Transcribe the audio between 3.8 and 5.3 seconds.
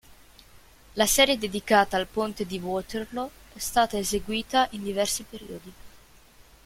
eseguita in diversi